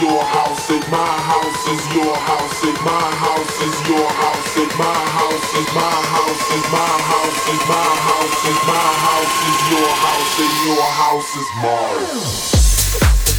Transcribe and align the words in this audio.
your 0.00 0.22
house 0.22 0.68
is 0.70 0.86
my 0.90 0.98
house 0.98 1.68
is 1.68 1.94
your 1.94 2.16
house 2.16 2.64
is 2.64 2.78
my 2.84 3.10
house 3.16 3.62
is 3.62 3.88
your 3.88 4.08
house 4.08 4.56
is 4.56 4.72
my 4.76 4.92
house 5.16 5.54
is 5.56 5.68
my 5.72 5.88
house 6.12 6.50
is 6.52 6.64
my 6.72 6.92
house 7.10 7.48
is 7.48 7.62
my 7.68 7.88
house 8.04 8.44
is 8.44 8.60
my 8.68 8.88
house 9.06 9.36
is 9.48 9.58
your 9.72 9.92
house 10.04 10.38
and 10.44 10.54
your 10.66 10.84
house 11.00 11.36
is 11.36 11.48
mine. 11.62 13.35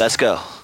Let's 0.00 0.16
go. 0.16 0.59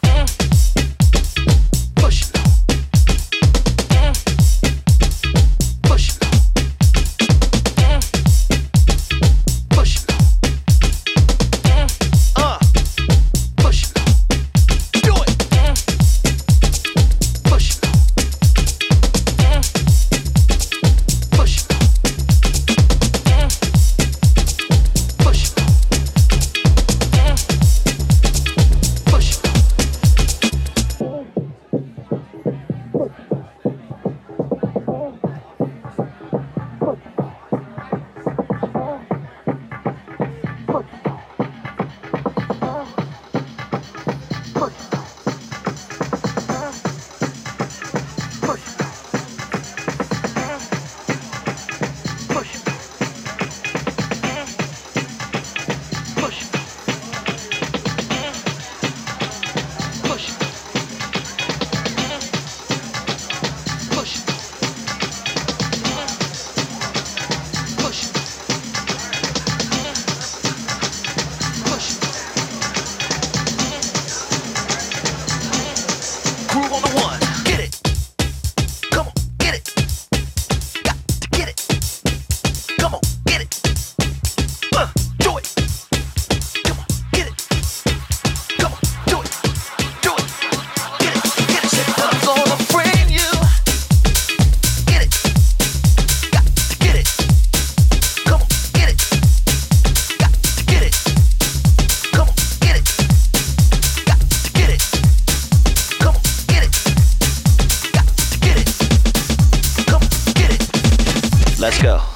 Let's 111.79 111.83
go. 111.85 112.16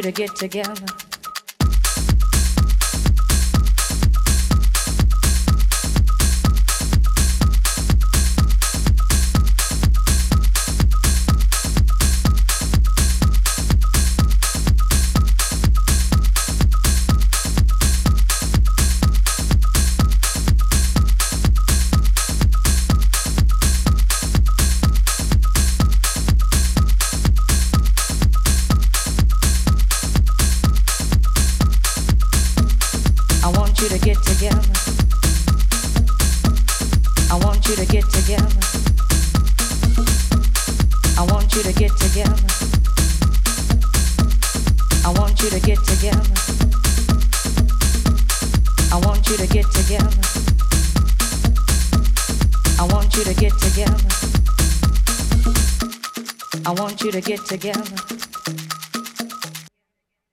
You 0.00 0.10
to 0.10 0.12
get 0.12 0.34
together. 0.34 0.89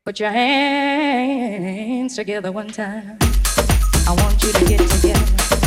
Put 0.04 0.20
your 0.20 0.32
hands 0.32 2.16
together 2.16 2.52
one 2.52 2.70
time. 2.70 3.20
I 4.08 4.16
want 4.18 4.42
you 4.42 4.52
to 4.52 4.66
get 4.66 4.90
together. 4.90 5.67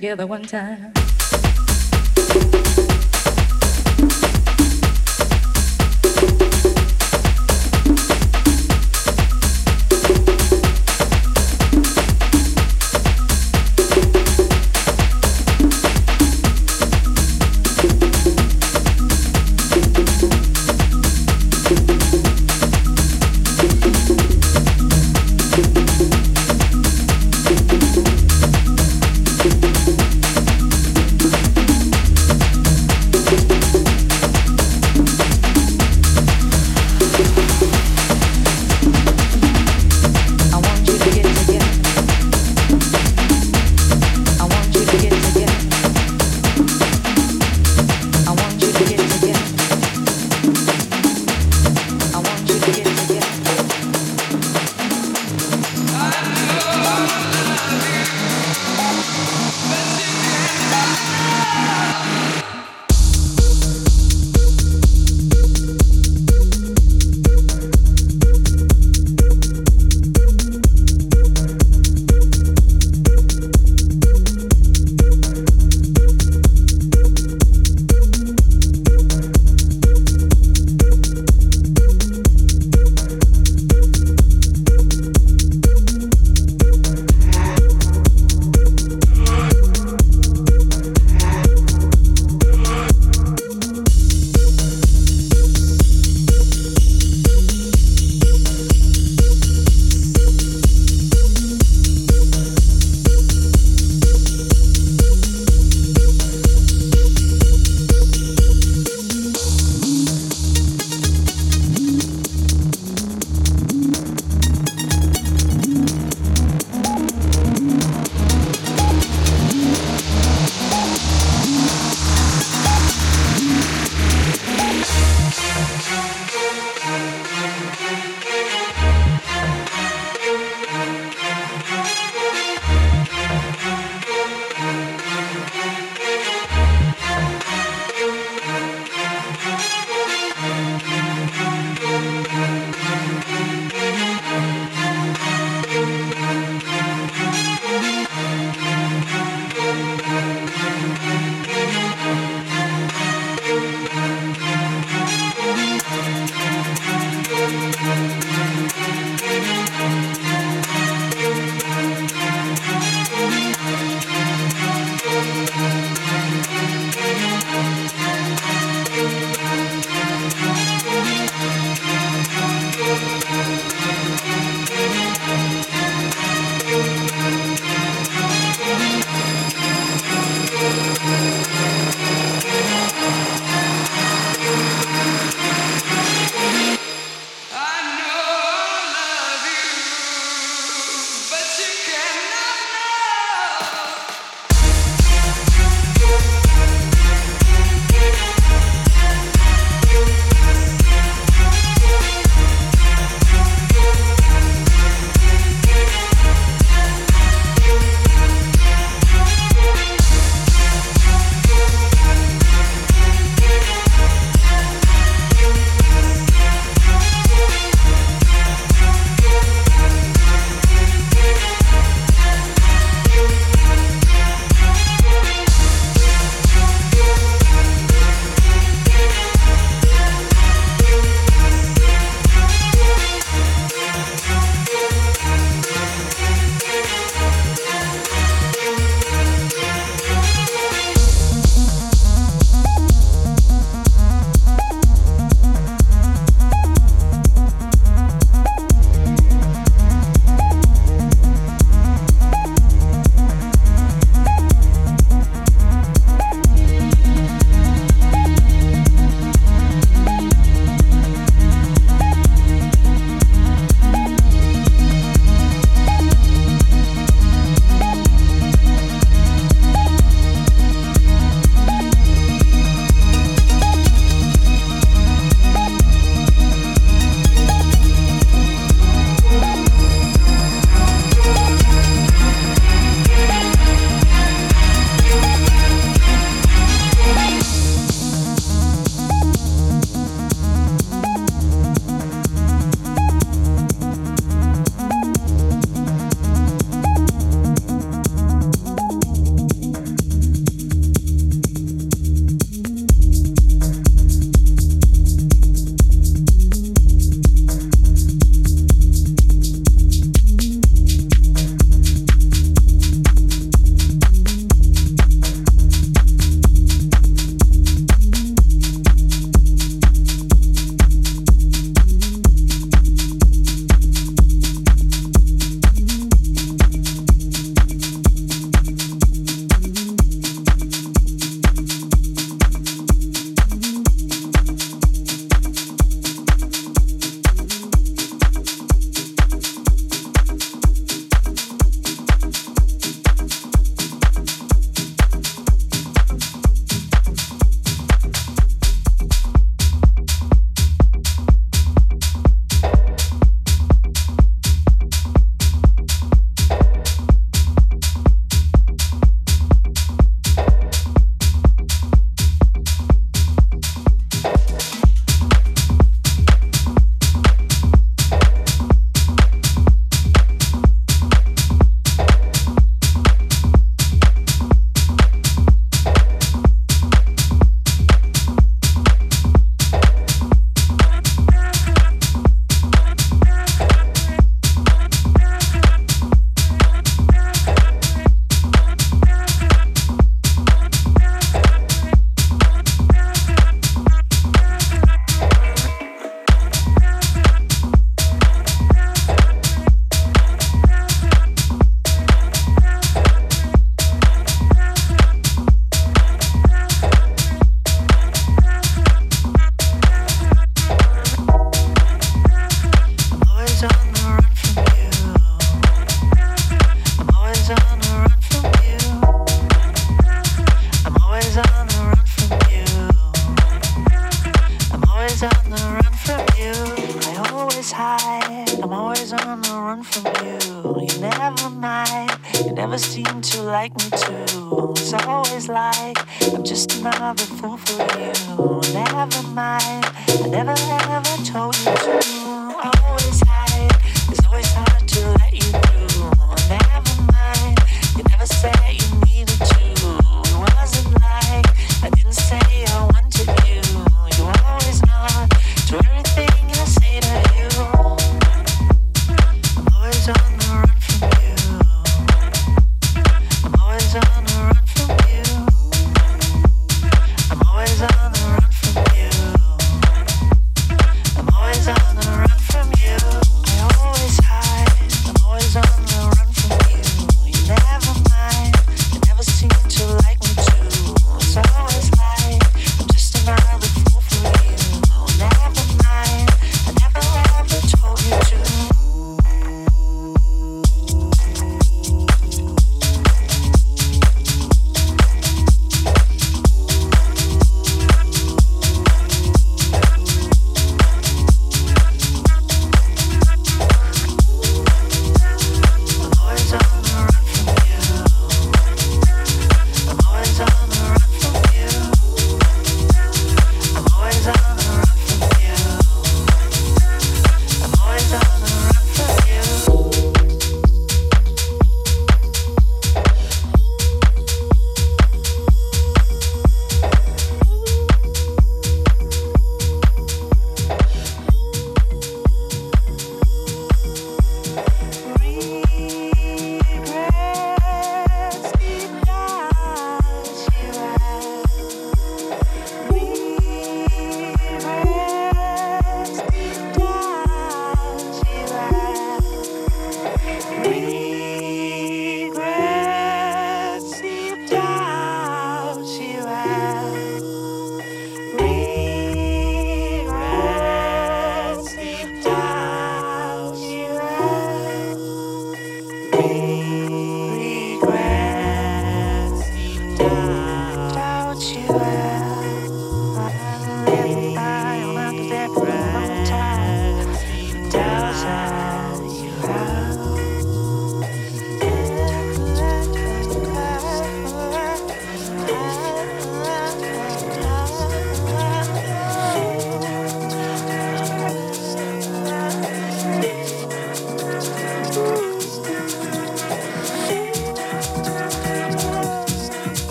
Together 0.00 0.26
one 0.26 0.42
time. 0.42 0.99